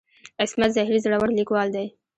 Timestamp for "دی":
1.75-1.87